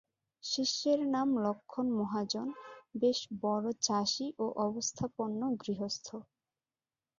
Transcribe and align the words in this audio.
শিষ্যের 0.43 0.99
নাম 1.07 1.29
লক্ষ্মণ 1.45 1.87
মহাজন, 1.99 2.47
বেশ 2.95 3.19
বড় 3.41 3.67
চাষী 3.85 4.27
ও 4.37 4.45
অবস্থাপন্ন 4.65 5.41
গৃহস্থ। 5.61 6.07